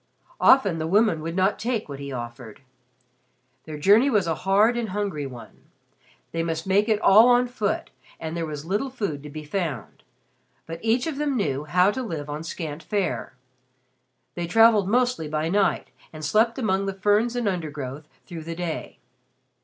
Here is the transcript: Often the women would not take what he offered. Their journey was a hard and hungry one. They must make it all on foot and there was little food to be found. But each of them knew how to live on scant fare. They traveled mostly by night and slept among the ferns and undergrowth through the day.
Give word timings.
Often 0.39 0.79
the 0.79 0.87
women 0.87 1.21
would 1.21 1.35
not 1.35 1.59
take 1.59 1.87
what 1.87 1.99
he 1.99 2.11
offered. 2.11 2.61
Their 3.65 3.77
journey 3.77 4.09
was 4.09 4.25
a 4.25 4.33
hard 4.33 4.75
and 4.75 4.89
hungry 4.89 5.27
one. 5.27 5.65
They 6.31 6.41
must 6.41 6.65
make 6.65 6.89
it 6.89 6.99
all 7.01 7.29
on 7.29 7.45
foot 7.47 7.91
and 8.19 8.35
there 8.35 8.47
was 8.47 8.65
little 8.65 8.89
food 8.89 9.21
to 9.21 9.29
be 9.29 9.43
found. 9.45 10.01
But 10.65 10.79
each 10.81 11.05
of 11.05 11.17
them 11.17 11.37
knew 11.37 11.65
how 11.65 11.91
to 11.91 12.01
live 12.01 12.31
on 12.31 12.43
scant 12.43 12.81
fare. 12.81 13.33
They 14.33 14.47
traveled 14.47 14.89
mostly 14.89 15.27
by 15.27 15.49
night 15.49 15.89
and 16.11 16.25
slept 16.25 16.57
among 16.57 16.87
the 16.87 16.95
ferns 16.95 17.35
and 17.35 17.47
undergrowth 17.47 18.07
through 18.25 18.45
the 18.45 18.55
day. 18.55 18.97